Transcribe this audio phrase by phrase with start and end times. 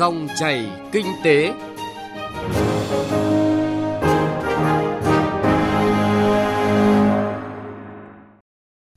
[0.00, 1.54] Dòng chảy kinh tế.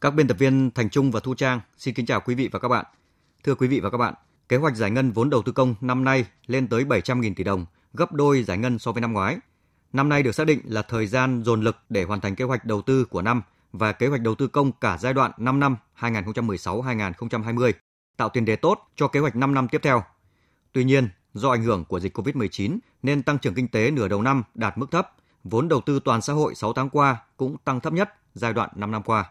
[0.01, 2.59] Các biên tập viên Thành Trung và Thu Trang xin kính chào quý vị và
[2.59, 2.85] các bạn.
[3.43, 4.13] Thưa quý vị và các bạn,
[4.49, 7.65] kế hoạch giải ngân vốn đầu tư công năm nay lên tới 700.000 tỷ đồng,
[7.93, 9.37] gấp đôi giải ngân so với năm ngoái.
[9.93, 12.65] Năm nay được xác định là thời gian dồn lực để hoàn thành kế hoạch
[12.65, 13.41] đầu tư của năm
[13.73, 17.71] và kế hoạch đầu tư công cả giai đoạn 5 năm 2016-2020,
[18.17, 20.03] tạo tiền đề tốt cho kế hoạch 5 năm tiếp theo.
[20.73, 24.21] Tuy nhiên, do ảnh hưởng của dịch COVID-19 nên tăng trưởng kinh tế nửa đầu
[24.21, 25.11] năm đạt mức thấp,
[25.43, 28.69] vốn đầu tư toàn xã hội 6 tháng qua cũng tăng thấp nhất giai đoạn
[28.75, 29.25] 5 năm qua.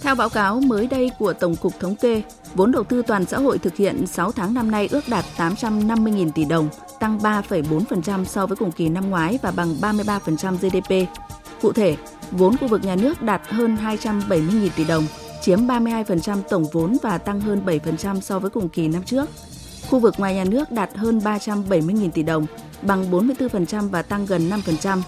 [0.00, 2.22] Theo báo cáo mới đây của Tổng cục Thống kê,
[2.54, 6.30] vốn đầu tư toàn xã hội thực hiện 6 tháng năm nay ước đạt 850.000
[6.30, 6.68] tỷ đồng,
[7.00, 11.10] tăng 3,4% so với cùng kỳ năm ngoái và bằng 33% GDP.
[11.60, 11.96] Cụ thể,
[12.30, 15.06] vốn khu vực nhà nước đạt hơn 270.000 tỷ đồng,
[15.46, 19.28] chiếm 32% tổng vốn và tăng hơn 7% so với cùng kỳ năm trước.
[19.90, 22.46] Khu vực ngoài nhà nước đạt hơn 370.000 tỷ đồng,
[22.82, 25.02] bằng 44% và tăng gần 5%.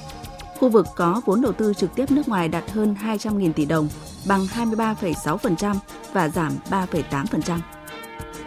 [0.59, 3.89] Khu vực có vốn đầu tư trực tiếp nước ngoài đạt hơn 200.000 tỷ đồng,
[4.27, 5.75] bằng 23,6%
[6.13, 7.59] và giảm 3,8%.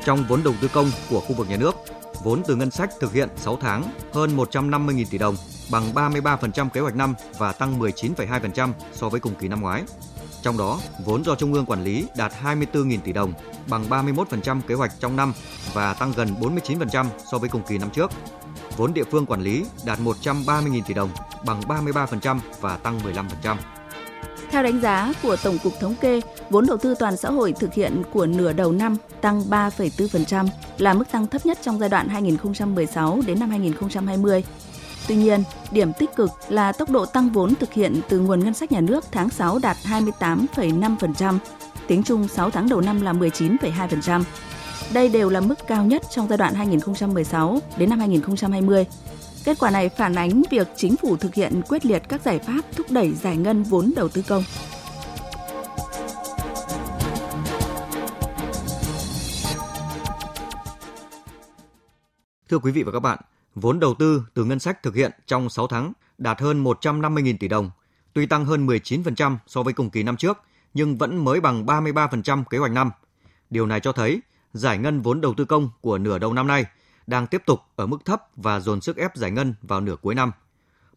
[0.05, 1.75] Trong vốn đầu tư công của khu vực nhà nước,
[2.23, 5.35] vốn từ ngân sách thực hiện 6 tháng hơn 150.000 tỷ đồng,
[5.71, 9.83] bằng 33% kế hoạch năm và tăng 19,2% so với cùng kỳ năm ngoái.
[10.41, 13.33] Trong đó, vốn do Trung ương quản lý đạt 24.000 tỷ đồng,
[13.67, 15.33] bằng 31% kế hoạch trong năm
[15.73, 18.11] và tăng gần 49% so với cùng kỳ năm trước.
[18.77, 21.09] Vốn địa phương quản lý đạt 130.000 tỷ đồng,
[21.45, 22.99] bằng 33% và tăng
[23.43, 23.57] 15%.
[24.51, 27.73] Theo đánh giá của Tổng cục Thống kê, vốn đầu tư toàn xã hội thực
[27.73, 30.47] hiện của nửa đầu năm tăng 3,4%
[30.77, 34.43] là mức tăng thấp nhất trong giai đoạn 2016 đến năm 2020.
[35.07, 38.53] Tuy nhiên, điểm tích cực là tốc độ tăng vốn thực hiện từ nguồn ngân
[38.53, 41.37] sách nhà nước tháng 6 đạt 28,5%,
[41.87, 44.23] tính chung 6 tháng đầu năm là 19,2%.
[44.93, 48.85] Đây đều là mức cao nhất trong giai đoạn 2016 đến năm 2020.
[49.43, 52.61] Kết quả này phản ánh việc chính phủ thực hiện quyết liệt các giải pháp
[52.75, 54.43] thúc đẩy giải ngân vốn đầu tư công.
[62.49, 63.19] Thưa quý vị và các bạn,
[63.55, 67.47] vốn đầu tư từ ngân sách thực hiện trong 6 tháng đạt hơn 150.000 tỷ
[67.47, 67.71] đồng,
[68.13, 70.37] tuy tăng hơn 19% so với cùng kỳ năm trước,
[70.73, 72.91] nhưng vẫn mới bằng 33% kế hoạch năm.
[73.49, 74.21] Điều này cho thấy
[74.53, 76.65] giải ngân vốn đầu tư công của nửa đầu năm nay
[77.07, 80.15] đang tiếp tục ở mức thấp và dồn sức ép giải ngân vào nửa cuối
[80.15, 80.31] năm.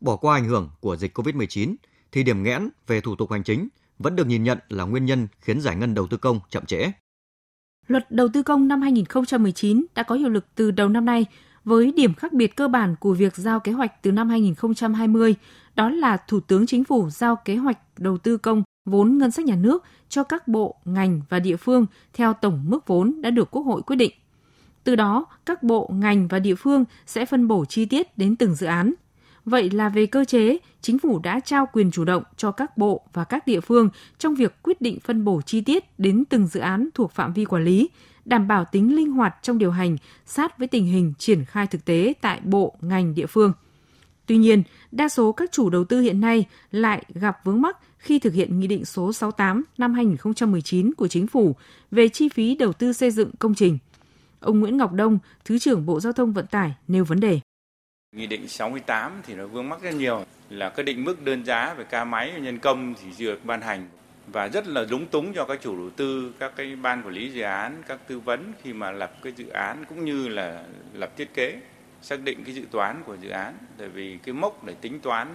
[0.01, 1.75] Bỏ qua ảnh hưởng của dịch COVID-19
[2.13, 5.29] thì điểm nghẽn về thủ tục hành chính vẫn được nhìn nhận là nguyên nhân
[5.41, 6.91] khiến giải ngân đầu tư công chậm trễ.
[7.87, 11.27] Luật đầu tư công năm 2019 đã có hiệu lực từ đầu năm nay
[11.65, 15.35] với điểm khác biệt cơ bản của việc giao kế hoạch từ năm 2020,
[15.75, 19.45] đó là Thủ tướng Chính phủ giao kế hoạch đầu tư công vốn ngân sách
[19.45, 23.51] nhà nước cho các bộ, ngành và địa phương theo tổng mức vốn đã được
[23.51, 24.13] Quốc hội quyết định.
[24.85, 28.55] Từ đó, các bộ, ngành và địa phương sẽ phân bổ chi tiết đến từng
[28.55, 28.95] dự án.
[29.45, 33.03] Vậy là về cơ chế, chính phủ đã trao quyền chủ động cho các bộ
[33.13, 33.89] và các địa phương
[34.19, 37.45] trong việc quyết định phân bổ chi tiết đến từng dự án thuộc phạm vi
[37.45, 37.89] quản lý,
[38.25, 39.97] đảm bảo tính linh hoạt trong điều hành
[40.27, 43.53] sát với tình hình triển khai thực tế tại bộ, ngành, địa phương.
[44.27, 44.63] Tuy nhiên,
[44.93, 48.61] đa số các chủ đầu tư hiện nay lại gặp vướng mắc khi thực hiện
[48.61, 51.57] Nghị định số 68 năm 2019 của Chính phủ
[51.91, 53.79] về chi phí đầu tư xây dựng công trình.
[54.41, 57.41] Ông Nguyễn Ngọc Đông, Thứ trưởng Bộ Giao thông Vận tải nêu vấn đề.
[58.17, 61.75] Nghị định 68 thì nó vướng mắc rất nhiều là cái định mức đơn giá
[61.75, 63.89] về ca máy và nhân công thì chưa ban hành
[64.27, 67.33] và rất là lúng túng cho các chủ đầu tư, các cái ban quản lý
[67.33, 71.17] dự án, các tư vấn khi mà lập cái dự án cũng như là lập
[71.17, 71.61] thiết kế,
[72.03, 73.55] xác định cái dự toán của dự án.
[73.79, 75.29] Tại vì cái mốc để tính toán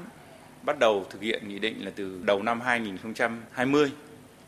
[0.64, 3.92] bắt đầu thực hiện nghị định là từ đầu năm 2020.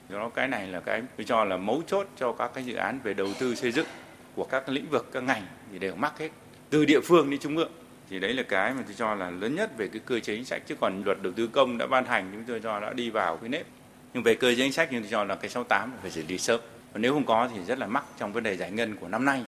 [0.09, 2.75] Do đó cái này là cái tôi cho là mấu chốt cho các cái dự
[2.75, 3.87] án về đầu tư xây dựng
[4.35, 6.29] của các lĩnh vực các ngành thì đều mắc hết
[6.69, 7.71] từ địa phương đến trung ương
[8.09, 10.45] thì đấy là cái mà tôi cho là lớn nhất về cái cơ chế chính
[10.45, 13.09] sách chứ còn luật đầu tư công đã ban hành chúng tôi cho đã đi
[13.09, 13.65] vào cái nếp
[14.13, 16.37] nhưng về cơ chế chính sách thì tôi cho là cái 68 phải xử lý
[16.37, 16.59] sớm.
[16.93, 19.25] Và nếu không có thì rất là mắc trong vấn đề giải ngân của năm
[19.25, 19.43] nay.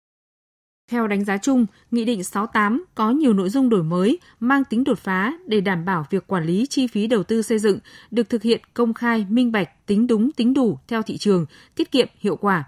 [0.90, 4.84] Theo đánh giá chung, Nghị định 68 có nhiều nội dung đổi mới, mang tính
[4.84, 7.78] đột phá để đảm bảo việc quản lý chi phí đầu tư xây dựng
[8.10, 11.90] được thực hiện công khai, minh bạch, tính đúng, tính đủ theo thị trường, tiết
[11.90, 12.64] kiệm, hiệu quả.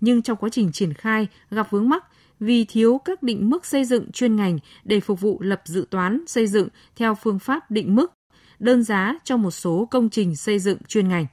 [0.00, 2.04] Nhưng trong quá trình triển khai gặp vướng mắc
[2.40, 6.24] vì thiếu các định mức xây dựng chuyên ngành để phục vụ lập dự toán
[6.26, 8.12] xây dựng theo phương pháp định mức,
[8.58, 11.26] đơn giá cho một số công trình xây dựng chuyên ngành.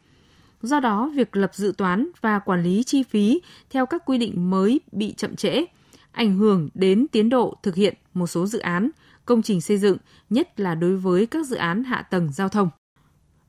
[0.62, 4.50] Do đó, việc lập dự toán và quản lý chi phí theo các quy định
[4.50, 5.66] mới bị chậm trễ,
[6.12, 8.90] ảnh hưởng đến tiến độ thực hiện một số dự án,
[9.26, 9.98] công trình xây dựng,
[10.30, 12.70] nhất là đối với các dự án hạ tầng giao thông.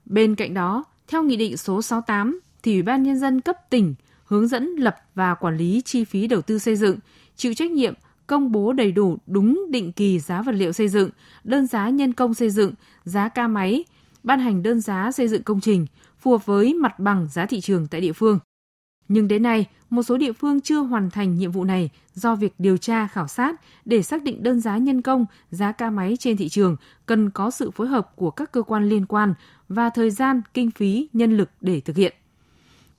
[0.05, 3.95] Bên cạnh đó, theo Nghị định số 68, thì Ủy ban Nhân dân cấp tỉnh
[4.25, 6.99] hướng dẫn lập và quản lý chi phí đầu tư xây dựng,
[7.37, 7.95] chịu trách nhiệm
[8.27, 11.11] công bố đầy đủ đúng định kỳ giá vật liệu xây dựng,
[11.45, 12.73] đơn giá nhân công xây dựng,
[13.05, 13.85] giá ca máy,
[14.23, 15.87] ban hành đơn giá xây dựng công trình
[16.19, 18.39] phù hợp với mặt bằng giá thị trường tại địa phương.
[19.09, 22.55] Nhưng đến nay, một số địa phương chưa hoàn thành nhiệm vụ này do việc
[22.59, 26.37] điều tra khảo sát để xác định đơn giá nhân công, giá ca máy trên
[26.37, 26.77] thị trường
[27.07, 29.35] cần có sự phối hợp của các cơ quan liên quan
[29.69, 32.15] và thời gian, kinh phí, nhân lực để thực hiện.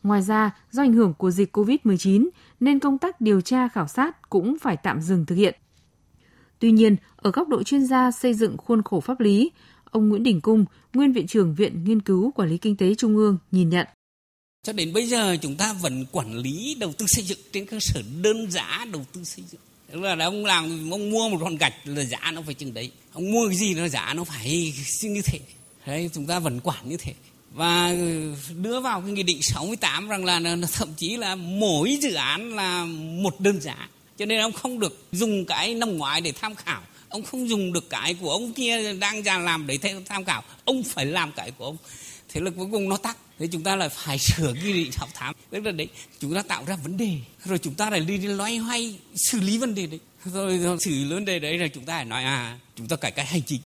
[0.04, 2.30] Ngoài ra, do ảnh hưởng của dịch COVID-19
[2.60, 5.56] nên công tác điều tra khảo sát cũng phải tạm dừng thực hiện.
[6.60, 9.52] Tuy nhiên, ở góc độ chuyên gia xây dựng khuôn khổ pháp lý,
[9.92, 13.16] ông Nguyễn Đình Cung, nguyên viện trưởng Viện Nghiên cứu Quản lý Kinh tế Trung
[13.16, 13.88] ương nhìn nhận.
[14.64, 17.78] Cho đến bây giờ chúng ta vẫn quản lý đầu tư xây dựng trên cơ
[17.80, 19.62] sở đơn giá đầu tư xây dựng.
[19.92, 22.92] Tức là ông làm ông mua một con gạch là giá nó phải chừng đấy.
[23.14, 25.40] Ông mua cái gì nó giá nó phải như thế.
[25.86, 27.14] Đấy, chúng ta vẫn quản như thế
[27.54, 30.42] và ừ, đưa vào cái nghị định 68 rằng là
[30.74, 32.86] thậm chí là mỗi dự án là
[33.24, 36.82] một đơn giá cho nên ông không được dùng cái năm ngoái để tham khảo
[37.10, 40.44] ông không dùng được cái của ông kia đang ra làm để tham khảo.
[40.66, 41.78] Ông phải làm cái của ông.
[42.30, 45.36] Thế là cuối cùng nó tắc thế chúng ta lại phải sửa nghị định 68
[45.50, 45.90] tức là đấy
[46.20, 47.18] chúng ta tạo ra vấn đề.
[47.46, 50.00] Rồi chúng ta lại đi loay hoay xử lý vấn đề đấy.
[50.26, 52.96] Rồi, rồi xử lý vấn đề đấy rồi chúng ta lại nói à chúng ta
[52.96, 53.62] cải cách hành chính.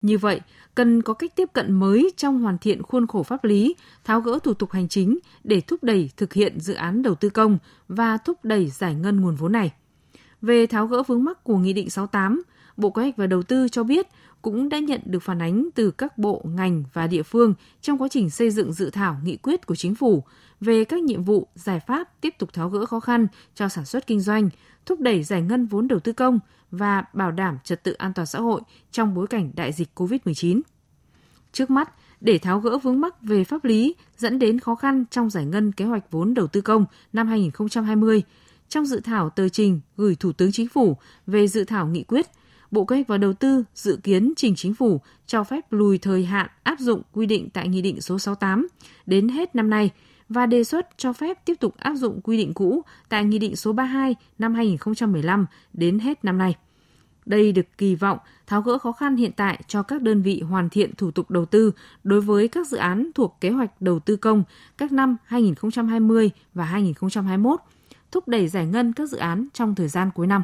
[0.00, 0.40] Như vậy,
[0.74, 3.74] cần có cách tiếp cận mới trong hoàn thiện khuôn khổ pháp lý,
[4.04, 7.28] tháo gỡ thủ tục hành chính để thúc đẩy thực hiện dự án đầu tư
[7.28, 7.58] công
[7.88, 9.72] và thúc đẩy giải ngân nguồn vốn này.
[10.42, 12.42] Về tháo gỡ vướng mắc của Nghị định 68,
[12.76, 14.06] Bộ Kế hoạch và Đầu tư cho biết
[14.42, 18.08] cũng đã nhận được phản ánh từ các bộ, ngành và địa phương trong quá
[18.10, 20.24] trình xây dựng dự thảo nghị quyết của chính phủ
[20.60, 24.06] về các nhiệm vụ, giải pháp tiếp tục tháo gỡ khó khăn cho sản xuất
[24.06, 24.48] kinh doanh,
[24.86, 26.38] thúc đẩy giải ngân vốn đầu tư công
[26.70, 28.60] và bảo đảm trật tự an toàn xã hội
[28.92, 30.60] trong bối cảnh đại dịch COVID-19.
[31.52, 35.30] Trước mắt, để tháo gỡ vướng mắc về pháp lý dẫn đến khó khăn trong
[35.30, 38.22] giải ngân kế hoạch vốn đầu tư công năm 2020,
[38.68, 42.26] trong dự thảo tờ trình gửi Thủ tướng Chính phủ về dự thảo nghị quyết,
[42.70, 46.24] Bộ Kế hoạch và Đầu tư dự kiến trình Chính phủ cho phép lùi thời
[46.24, 48.68] hạn áp dụng quy định tại Nghị định số 68
[49.06, 49.90] đến hết năm nay
[50.28, 53.56] và đề xuất cho phép tiếp tục áp dụng quy định cũ tại Nghị định
[53.56, 56.54] số 32 năm 2015 đến hết năm nay.
[57.26, 60.70] Đây được kỳ vọng tháo gỡ khó khăn hiện tại cho các đơn vị hoàn
[60.70, 61.72] thiện thủ tục đầu tư
[62.04, 64.42] đối với các dự án thuộc kế hoạch đầu tư công
[64.78, 67.60] các năm 2020 và 2021,
[68.10, 70.42] thúc đẩy giải ngân các dự án trong thời gian cuối năm.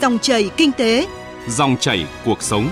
[0.00, 1.06] Dòng chảy kinh tế,
[1.48, 2.70] dòng chảy cuộc sống.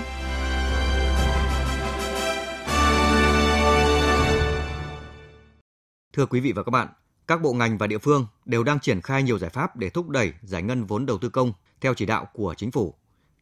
[6.13, 6.89] Thưa quý vị và các bạn,
[7.27, 10.09] các bộ ngành và địa phương đều đang triển khai nhiều giải pháp để thúc
[10.09, 12.95] đẩy giải ngân vốn đầu tư công theo chỉ đạo của chính phủ.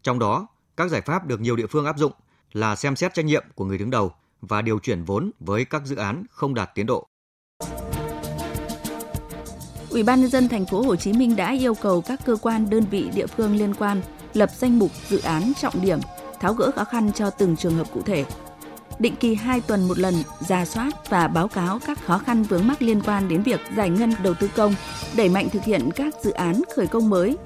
[0.02, 0.46] Trong đó,
[0.76, 2.12] các giải pháp được nhiều địa phương áp dụng
[2.52, 4.12] là xem xét trách nhiệm của người đứng đầu
[4.48, 7.06] và điều chuyển vốn với các dự án không đạt tiến độ.
[9.90, 12.70] Ủy ban nhân dân thành phố Hồ Chí Minh đã yêu cầu các cơ quan
[12.70, 14.00] đơn vị địa phương liên quan
[14.34, 15.98] lập danh mục dự án trọng điểm,
[16.40, 18.24] tháo gỡ khó khăn cho từng trường hợp cụ thể.
[18.98, 20.14] Định kỳ 2 tuần một lần
[20.48, 23.90] ra soát và báo cáo các khó khăn vướng mắc liên quan đến việc giải
[23.90, 24.74] ngân đầu tư công,
[25.16, 27.36] đẩy mạnh thực hiện các dự án khởi công mới.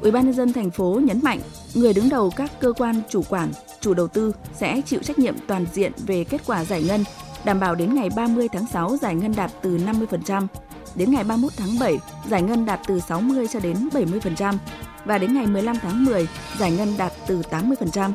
[0.00, 1.40] Ủy ban nhân dân thành phố nhấn mạnh,
[1.74, 3.52] người đứng đầu các cơ quan chủ quản,
[3.86, 7.04] chủ đầu tư sẽ chịu trách nhiệm toàn diện về kết quả giải ngân,
[7.44, 10.46] đảm bảo đến ngày 30 tháng 6 giải ngân đạt từ 50%,
[10.94, 11.98] đến ngày 31 tháng 7
[12.30, 14.54] giải ngân đạt từ 60 cho đến 70%,
[15.04, 18.12] và đến ngày 15 tháng 10 giải ngân đạt từ 80%.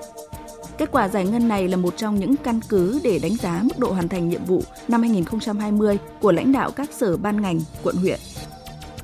[0.77, 3.79] Kết quả giải ngân này là một trong những căn cứ để đánh giá mức
[3.79, 7.95] độ hoàn thành nhiệm vụ năm 2020 của lãnh đạo các sở ban ngành, quận
[7.95, 8.19] huyện.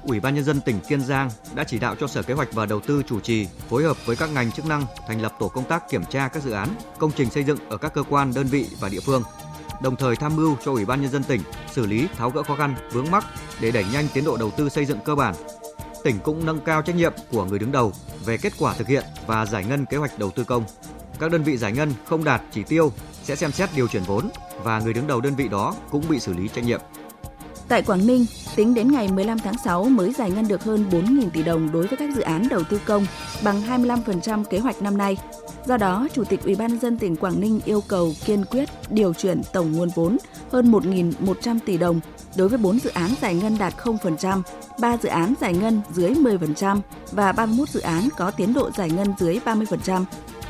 [0.08, 2.66] Ủy ban nhân dân tỉnh Kiên Giang đã chỉ đạo cho Sở Kế hoạch và
[2.66, 5.64] Đầu tư chủ trì phối hợp với các ngành chức năng thành lập tổ công
[5.64, 8.48] tác kiểm tra các dự án, công trình xây dựng ở các cơ quan, đơn
[8.48, 9.24] vị và địa phương.
[9.82, 12.56] Đồng thời tham mưu cho Ủy ban nhân dân tỉnh xử lý tháo gỡ khó
[12.56, 13.26] khăn, vướng mắc
[13.62, 15.36] để đẩy nhanh tiến độ đầu tư xây dựng cơ bản,
[16.04, 17.94] tỉnh cũng nâng cao trách nhiệm của người đứng đầu
[18.26, 20.64] về kết quả thực hiện và giải ngân kế hoạch đầu tư công.
[21.20, 22.92] Các đơn vị giải ngân không đạt chỉ tiêu
[23.24, 24.30] sẽ xem xét điều chuyển vốn
[24.64, 26.82] và người đứng đầu đơn vị đó cũng bị xử lý trách nhiệm.
[27.68, 31.30] Tại Quảng Ninh, tính đến ngày 15 tháng 6 mới giải ngân được hơn 4.000
[31.30, 33.06] tỷ đồng đối với các dự án đầu tư công,
[33.44, 35.18] bằng 25% kế hoạch năm nay.
[35.66, 38.70] Do đó, Chủ tịch Ủy ban nhân dân tỉnh Quảng Ninh yêu cầu kiên quyết
[38.90, 40.18] điều chuyển tổng nguồn vốn
[40.52, 42.00] hơn 1.100 tỷ đồng
[42.38, 44.42] đối với 4 dự án giải ngân đạt 0%,
[44.80, 46.80] 3 dự án giải ngân dưới 10%
[47.12, 50.04] và 31 dự án có tiến độ giải ngân dưới 30%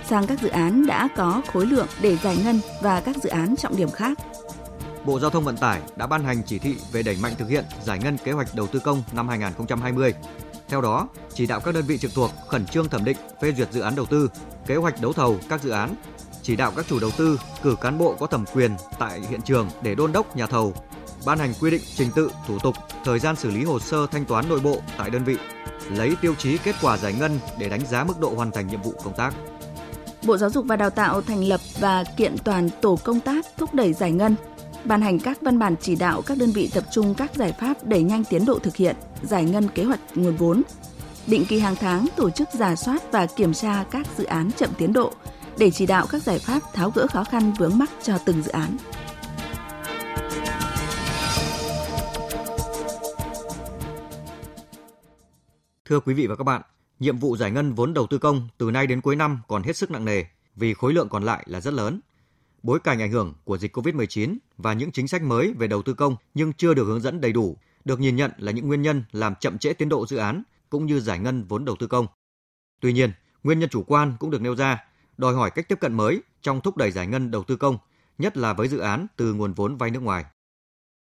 [0.10, 3.56] sang các dự án đã có khối lượng để giải ngân và các dự án
[3.56, 4.18] trọng điểm khác.
[5.08, 7.66] Bộ Giao thông Vận tải đã ban hành chỉ thị về đẩy mạnh thực hiện
[7.84, 10.14] giải ngân kế hoạch đầu tư công năm 2020.
[10.68, 13.72] Theo đó, chỉ đạo các đơn vị trực thuộc khẩn trương thẩm định, phê duyệt
[13.72, 14.30] dự án đầu tư,
[14.66, 15.96] kế hoạch đấu thầu các dự án,
[16.42, 19.70] chỉ đạo các chủ đầu tư cử cán bộ có thẩm quyền tại hiện trường
[19.82, 20.74] để đôn đốc nhà thầu,
[21.26, 24.26] ban hành quy định trình tự, thủ tục, thời gian xử lý hồ sơ thanh
[24.26, 25.38] toán nội bộ tại đơn vị,
[25.90, 28.82] lấy tiêu chí kết quả giải ngân để đánh giá mức độ hoàn thành nhiệm
[28.82, 29.34] vụ công tác.
[30.26, 33.74] Bộ Giáo dục và Đào tạo thành lập và kiện toàn tổ công tác thúc
[33.74, 34.36] đẩy giải ngân,
[34.88, 37.88] ban hành các văn bản chỉ đạo các đơn vị tập trung các giải pháp
[37.88, 40.62] đẩy nhanh tiến độ thực hiện, giải ngân kế hoạch nguồn vốn.
[41.28, 44.70] Định kỳ hàng tháng tổ chức giả soát và kiểm tra các dự án chậm
[44.78, 45.14] tiến độ
[45.58, 48.52] để chỉ đạo các giải pháp tháo gỡ khó khăn vướng mắc cho từng dự
[48.52, 48.78] án.
[55.86, 56.62] Thưa quý vị và các bạn,
[57.00, 59.78] nhiệm vụ giải ngân vốn đầu tư công từ nay đến cuối năm còn hết
[59.78, 60.24] sức nặng nề
[60.56, 62.00] vì khối lượng còn lại là rất lớn.
[62.64, 65.94] Bối cảnh ảnh hưởng của dịch COVID-19 và những chính sách mới về đầu tư
[65.94, 69.04] công nhưng chưa được hướng dẫn đầy đủ, được nhìn nhận là những nguyên nhân
[69.12, 72.08] làm chậm trễ tiến độ dự án cũng như giải ngân vốn đầu tư công.
[72.82, 73.12] Tuy nhiên,
[73.44, 74.84] nguyên nhân chủ quan cũng được nêu ra,
[75.18, 77.78] đòi hỏi cách tiếp cận mới trong thúc đẩy giải ngân đầu tư công,
[78.18, 80.26] nhất là với dự án từ nguồn vốn vay nước ngoài.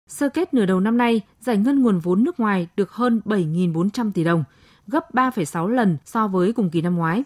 [0.09, 4.13] Sơ kết nửa đầu năm nay, giải ngân nguồn vốn nước ngoài được hơn 7.400
[4.13, 4.45] tỷ đồng,
[4.87, 7.25] gấp 3,6 lần so với cùng kỳ năm ngoái.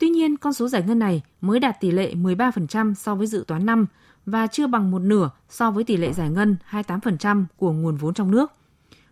[0.00, 3.44] Tuy nhiên, con số giải ngân này mới đạt tỷ lệ 13% so với dự
[3.46, 3.86] toán năm
[4.26, 8.14] và chưa bằng một nửa so với tỷ lệ giải ngân 28% của nguồn vốn
[8.14, 8.52] trong nước.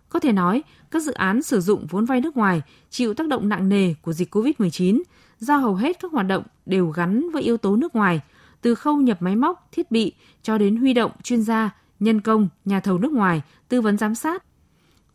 [0.08, 3.48] Có thể nói, các dự án sử dụng vốn vay nước ngoài chịu tác động
[3.48, 5.02] nặng nề của dịch COVID-19
[5.38, 8.20] do hầu hết các hoạt động đều gắn với yếu tố nước ngoài,
[8.60, 12.48] từ khâu nhập máy móc, thiết bị cho đến huy động chuyên gia, nhân công,
[12.64, 14.44] nhà thầu nước ngoài, tư vấn giám sát.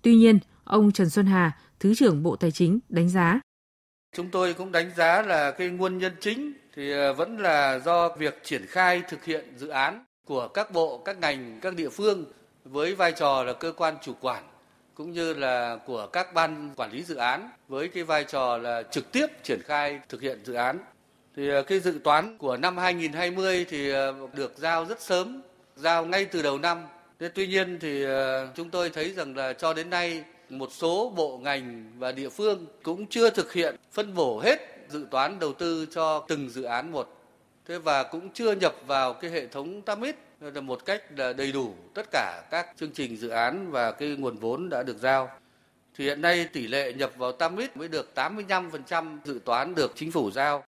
[0.01, 3.39] Tuy nhiên, ông Trần Xuân Hà, Thứ trưởng Bộ Tài chính đánh giá.
[4.13, 8.09] Chúng tôi cũng đánh giá là cái nguồn nhân chính thì ờ, vẫn là do
[8.09, 12.25] việc triển khai thực hiện dự án của các bộ, các ngành, các địa phương
[12.65, 14.43] với vai trò là cơ quan chủ quản
[14.93, 18.83] cũng như là của các ban quản lý dự án với cái vai trò là
[18.83, 20.79] trực tiếp triển khai thực hiện dự án.
[21.35, 25.41] Thì ờ, cái dự toán của năm 2020 thì ờ, được giao rất sớm,
[25.75, 26.85] giao ngay từ đầu năm.
[27.19, 28.05] Thế tuy nhiên thì
[28.55, 30.23] chúng tôi thấy rằng là cho đến nay
[30.57, 35.07] một số bộ ngành và địa phương cũng chưa thực hiện phân bổ hết dự
[35.11, 37.19] toán đầu tư cho từng dự án một.
[37.67, 41.51] Thế và cũng chưa nhập vào cái hệ thống TAMIT là một cách là đầy
[41.51, 45.29] đủ tất cả các chương trình dự án và cái nguồn vốn đã được giao.
[45.95, 50.11] Thì hiện nay tỷ lệ nhập vào TAMIT mới được 85% dự toán được chính
[50.11, 50.63] phủ giao.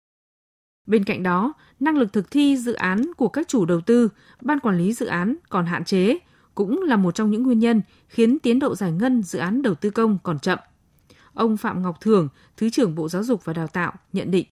[0.86, 4.08] Bên cạnh đó, năng lực thực thi dự án của các chủ đầu tư,
[4.40, 6.18] ban quản lý dự án còn hạn chế,
[6.54, 9.74] cũng là một trong những nguyên nhân khiến tiến độ giải ngân dự án đầu
[9.74, 10.58] tư công còn chậm.
[11.34, 14.46] Ông Phạm Ngọc Thường, Thứ trưởng Bộ Giáo dục và Đào tạo nhận định.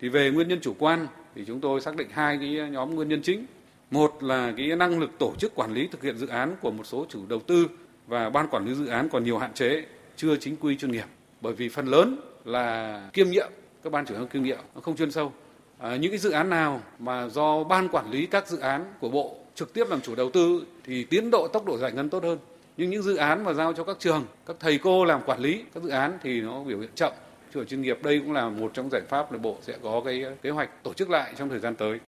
[0.00, 3.08] Thì về nguyên nhân chủ quan thì chúng tôi xác định hai cái nhóm nguyên
[3.08, 3.46] nhân chính.
[3.90, 6.86] Một là cái năng lực tổ chức quản lý thực hiện dự án của một
[6.86, 7.66] số chủ đầu tư
[8.06, 9.84] và ban quản lý dự án còn nhiều hạn chế,
[10.16, 11.06] chưa chính quy chuyên nghiệp.
[11.40, 13.50] Bởi vì phần lớn là kiêm nhiệm,
[13.82, 15.32] các ban chủ yếu kiêm nhiệm, nó không chuyên sâu.
[15.78, 19.08] À, những cái dự án nào mà do ban quản lý các dự án của
[19.08, 22.22] bộ trực tiếp làm chủ đầu tư thì tiến độ tốc độ giải ngân tốt
[22.22, 22.38] hơn.
[22.76, 25.64] Nhưng những dự án mà giao cho các trường, các thầy cô làm quản lý
[25.74, 27.12] các dự án thì nó biểu hiện chậm.
[27.54, 30.22] Chủ chuyên nghiệp đây cũng là một trong giải pháp là bộ sẽ có cái
[30.22, 32.00] ờ, kế hoạch tổ chức lại trong thời gian tới.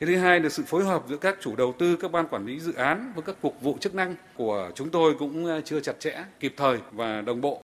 [0.00, 2.46] Cái thứ hai là sự phối hợp giữa các chủ đầu tư, các ban quản
[2.46, 5.80] lý dự án với các cục vụ chức năng của chúng tôi cũng ờ, chưa
[5.80, 7.62] chặt chẽ, kịp thời và đồng bộ.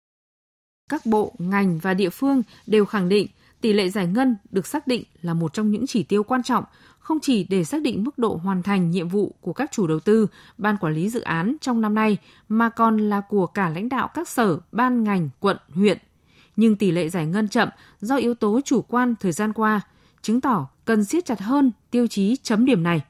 [0.91, 3.27] Các bộ, ngành và địa phương đều khẳng định
[3.61, 6.65] tỷ lệ giải ngân được xác định là một trong những chỉ tiêu quan trọng
[7.05, 10.01] không chỉ để xác định mức độ hoàn thành nhiệm vụ của các chủ đầu
[10.01, 10.27] tư,
[10.59, 12.17] ban quản lý dự án trong năm nay,
[12.49, 15.99] mà còn là của cả lãnh đạo các sở, ban ngành, quận, huyện.
[16.57, 17.69] Nhưng tỷ lệ giải ngân chậm
[18.01, 19.81] do yếu tố chủ quan thời gian qua,
[20.23, 23.03] chứng tỏ cần siết chặt hơn tiêu chí chấm điểm này.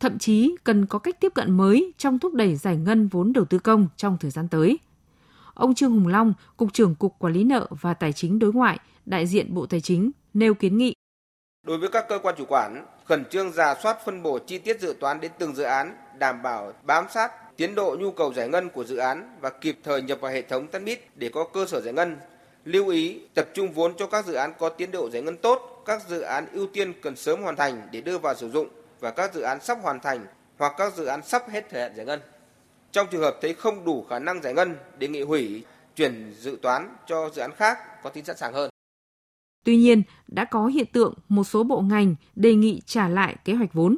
[0.00, 3.44] Thậm chí cần có cách tiếp cận mới trong thúc đẩy giải ngân vốn đầu
[3.44, 4.78] tư công trong thời gian tới.
[5.54, 8.78] Ông Trương Hùng Long, Cục trưởng Cục Quản lý nợ và Tài chính đối ngoại,
[9.06, 10.94] đại diện Bộ Tài chính nêu kiến nghị
[11.66, 14.80] Đối với các cơ quan chủ quản, khẩn trương giả soát phân bổ chi tiết
[14.80, 18.48] dự toán đến từng dự án, đảm bảo bám sát tiến độ nhu cầu giải
[18.48, 21.66] ngân của dự án và kịp thời nhập vào hệ thống TANMIT để có cơ
[21.66, 22.16] sở giải ngân.
[22.64, 25.82] Lưu ý tập trung vốn cho các dự án có tiến độ giải ngân tốt,
[25.86, 28.68] các dự án ưu tiên cần sớm hoàn thành để đưa vào sử dụng
[29.00, 30.26] và các dự án sắp hoàn thành
[30.58, 32.20] hoặc các dự án sắp hết thời hạn giải ngân.
[32.92, 35.64] Trong trường hợp thấy không đủ khả năng giải ngân, đề nghị hủy,
[35.96, 38.70] chuyển dự toán cho dự án khác có tính sẵn sàng hơn.
[39.66, 43.54] Tuy nhiên, đã có hiện tượng một số bộ ngành đề nghị trả lại kế
[43.54, 43.96] hoạch vốn.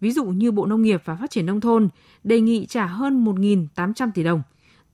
[0.00, 1.88] Ví dụ như Bộ Nông nghiệp và Phát triển Nông thôn
[2.24, 4.42] đề nghị trả hơn 1.800 tỷ đồng,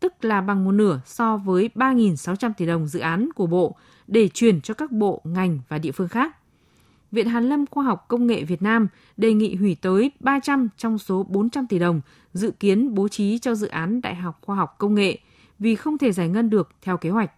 [0.01, 3.77] tức là bằng một nửa so với 3.600 tỷ đồng dự án của Bộ
[4.07, 6.37] để chuyển cho các bộ, ngành và địa phương khác.
[7.13, 10.99] Viện Hàn lâm Khoa học Công nghệ Việt Nam đề nghị hủy tới 300 trong
[10.99, 12.01] số 400 tỷ đồng
[12.33, 15.19] dự kiến bố trí cho dự án Đại học Khoa học Công nghệ
[15.59, 17.31] vì không thể giải ngân được theo kế hoạch.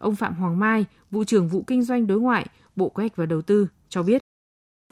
[0.00, 3.26] Ông Phạm Hoàng Mai, vụ trưởng vụ kinh doanh đối ngoại, Bộ Kế hoạch và
[3.26, 4.22] Đầu tư cho biết.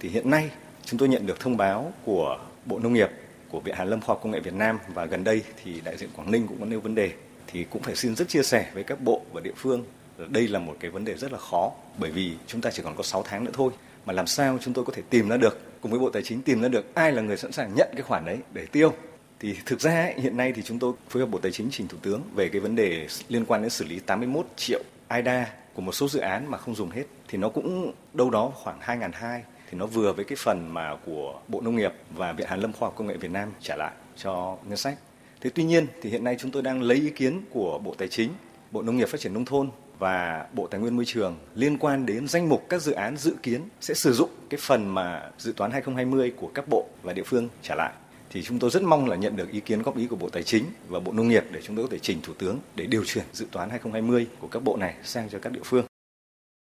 [0.01, 0.51] Thì hiện nay
[0.85, 3.11] chúng tôi nhận được thông báo của Bộ Nông nghiệp,
[3.51, 5.97] của Viện Hàn lâm Khoa học Công nghệ Việt Nam và gần đây thì đại
[5.97, 7.13] diện Quảng Ninh cũng có nêu vấn đề.
[7.47, 9.85] Thì cũng phải xin rất chia sẻ với các bộ và địa phương
[10.29, 12.97] đây là một cái vấn đề rất là khó bởi vì chúng ta chỉ còn
[12.97, 13.73] có 6 tháng nữa thôi.
[14.07, 16.43] Mà làm sao chúng tôi có thể tìm ra được cùng với Bộ Tài chính
[16.43, 18.93] tìm ra được ai là người sẵn sàng nhận cái khoản đấy để tiêu?
[19.41, 21.89] Thì thực ra ấy, hiện nay thì chúng tôi phối hợp Bộ Tài chính trình
[21.89, 25.83] Thủ tướng về cái vấn đề liên quan đến xử lý 81 triệu AIDA của
[25.83, 29.41] một số dự án mà không dùng hết thì nó cũng đâu đó khoảng 2.200
[29.71, 32.73] thì nó vừa với cái phần mà của Bộ Nông nghiệp và Viện Hàn lâm
[32.73, 34.99] Khoa học Công nghệ Việt Nam trả lại cho ngân sách.
[35.41, 38.09] Thế tuy nhiên thì hiện nay chúng tôi đang lấy ý kiến của Bộ Tài
[38.09, 38.31] chính,
[38.71, 42.07] Bộ Nông nghiệp Phát triển nông thôn và Bộ Tài nguyên Môi trường liên quan
[42.07, 45.53] đến danh mục các dự án dự kiến sẽ sử dụng cái phần mà dự
[45.53, 47.93] toán 2020 của các bộ và địa phương trả lại
[48.31, 50.43] thì chúng tôi rất mong là nhận được ý kiến góp ý của Bộ Tài
[50.43, 53.05] chính và Bộ Nông nghiệp để chúng tôi có thể trình Thủ tướng để điều
[53.05, 55.85] chuyển dự toán 2020 của các bộ này sang cho các địa phương.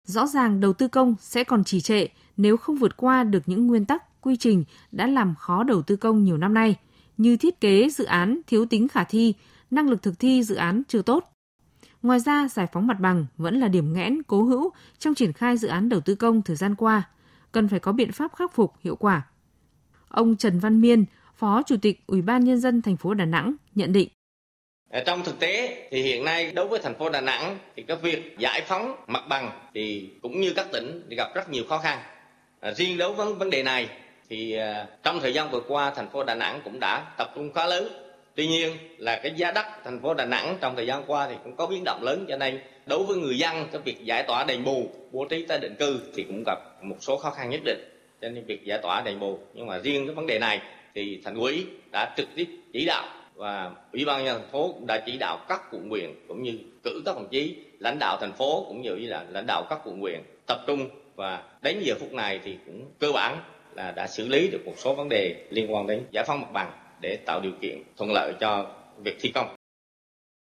[0.06, 3.66] Rõ ràng đầu tư công sẽ còn trì trệ nếu không vượt qua được những
[3.66, 6.76] nguyên tắc, quy trình đã làm khó đầu tư công nhiều năm nay,
[7.16, 9.34] như thiết kế dự án thiếu tính khả thi,
[9.70, 11.32] năng lực thực thi dự án chưa tốt.
[12.02, 15.56] Ngoài ra, giải phóng mặt bằng vẫn là điểm nghẽn cố hữu trong triển khai
[15.56, 17.02] dự án đầu tư công thời gian qua,
[17.52, 19.22] cần phải có biện pháp khắc phục hiệu quả.
[20.08, 21.04] Ông Trần Văn Miên,
[21.40, 24.08] Phó Chủ tịch Ủy ban Nhân dân thành phố Đà Nẵng nhận định.
[25.06, 28.38] Trong thực tế thì hiện nay đối với thành phố Đà Nẵng thì cái việc
[28.38, 31.98] giải phóng mặt bằng thì cũng như các tỉnh thì gặp rất nhiều khó khăn.
[32.60, 33.88] À, riêng đối với vấn đề này
[34.28, 37.52] thì à, trong thời gian vừa qua thành phố Đà Nẵng cũng đã tập trung
[37.52, 37.88] khá lớn.
[38.34, 41.34] Tuy nhiên là cái giá đất thành phố Đà Nẵng trong thời gian qua thì
[41.44, 44.44] cũng có biến động lớn cho nên đối với người dân cái việc giải tỏa
[44.44, 47.60] đền bù, bố trí tái định cư thì cũng gặp một số khó khăn nhất
[47.64, 47.78] định
[48.22, 49.38] cho nên việc giải tỏa đền bù.
[49.54, 50.60] Nhưng mà riêng cái vấn đề này
[50.94, 54.86] thì thành ủy đã trực tiếp chỉ đạo và ủy ban nhân thành phố cũng
[54.86, 58.32] đã chỉ đạo các quận huyện cũng như cử các đồng chí lãnh đạo thành
[58.32, 62.12] phố cũng như là lãnh đạo các quận huyện tập trung và đến giờ phút
[62.12, 63.38] này thì cũng cơ bản
[63.74, 66.52] là đã xử lý được một số vấn đề liên quan đến giải phóng mặt
[66.52, 68.66] bằng để tạo điều kiện thuận lợi cho
[69.04, 69.46] việc thi công.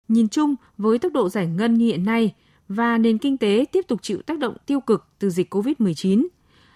[0.08, 2.34] Nhìn chung, với tốc độ giải ngân như hiện nay
[2.68, 6.28] và nền kinh tế tiếp tục chịu tác động tiêu cực từ dịch COVID-19,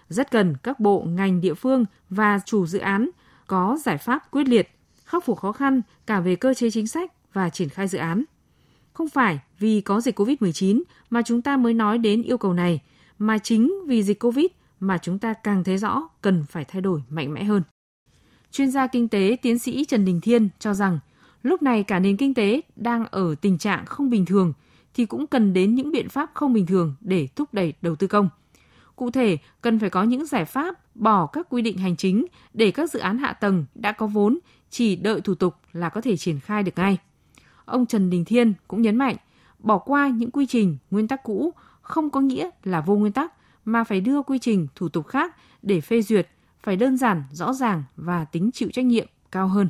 [0.10, 3.10] rất cần các bộ, ngành, địa phương và chủ dự án
[3.50, 4.70] có giải pháp quyết liệt,
[5.06, 8.24] khắc phục khó khăn cả về cơ chế chính sách và triển khai dự án.
[8.94, 12.82] Không phải vì có dịch COVID-19 mà chúng ta mới nói đến yêu cầu này,
[13.20, 14.46] mà chính vì dịch COVID
[14.80, 17.64] mà chúng ta càng thấy rõ cần phải thay đổi mạnh mẽ hơn.
[18.52, 21.00] Chuyên gia kinh tế tiến sĩ Trần Đình Thiên cho rằng,
[21.44, 24.54] lúc này cả nền kinh tế đang ở tình trạng không bình thường
[24.94, 28.08] thì cũng cần đến những biện pháp không bình thường để thúc đẩy đầu tư
[28.08, 28.30] công.
[29.00, 32.72] Cụ thể, cần phải có những giải pháp bỏ các quy định hành chính để
[32.72, 36.18] các dự án hạ tầng đã có vốn chỉ đợi thủ tục là có thể
[36.18, 36.98] triển khai được ngay.
[37.66, 39.16] Ông Trần Đình Thiên cũng nhấn mạnh,
[39.60, 43.34] bỏ qua những quy trình, nguyên tắc cũ không có nghĩa là vô nguyên tắc,
[43.66, 46.30] mà phải đưa quy trình, thủ tục khác để phê duyệt,
[46.64, 49.70] phải đơn giản, rõ ràng và tính chịu trách nhiệm cao hơn.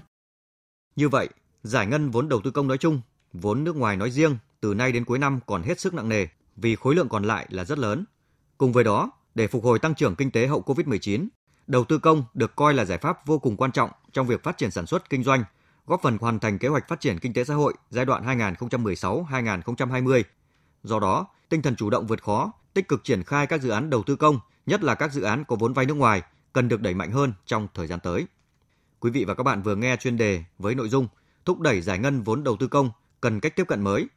[0.95, 1.29] Như vậy,
[1.63, 3.01] giải ngân vốn đầu tư công nói chung,
[3.33, 6.27] vốn nước ngoài nói riêng từ nay đến cuối năm còn hết sức nặng nề
[6.55, 8.05] vì khối lượng còn lại là rất lớn.
[8.57, 11.27] Cùng với đó, để phục hồi tăng trưởng kinh tế hậu Covid-19,
[11.67, 14.57] đầu tư công được coi là giải pháp vô cùng quan trọng trong việc phát
[14.57, 15.43] triển sản xuất kinh doanh,
[15.85, 20.23] góp phần hoàn thành kế hoạch phát triển kinh tế xã hội giai đoạn 2016-2020.
[20.83, 23.89] Do đó, tinh thần chủ động vượt khó, tích cực triển khai các dự án
[23.89, 26.21] đầu tư công, nhất là các dự án có vốn vay nước ngoài,
[26.53, 28.27] cần được đẩy mạnh hơn trong thời gian tới.
[28.99, 31.07] Quý vị và các bạn vừa nghe chuyên đề với nội dung
[31.45, 34.07] thúc đẩy giải ngân vốn đầu tư công cần cách tiếp cận mới.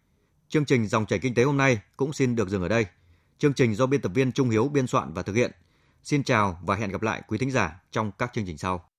[0.49, 2.87] Chương trình dòng chảy kinh tế hôm nay cũng xin được dừng ở đây.
[3.43, 5.51] Chương trình do biên tập viên Trung Hiếu biên soạn và thực hiện.
[6.03, 8.92] Xin chào và hẹn gặp lại quý thính giả trong các chương trình sau.